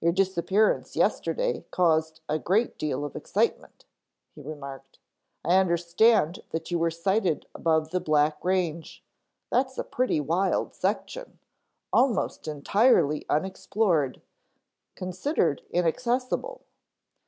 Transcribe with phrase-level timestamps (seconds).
[0.00, 3.86] "Your disappearance yesterday caused a great deal of excitement,"
[4.36, 5.00] he remarked.
[5.44, 9.02] "I understand that you were sighted above the Black Range.
[9.50, 11.40] That's a pretty wild section,
[11.92, 14.22] almost entirely unexplored;
[14.94, 16.60] considered inaccessible.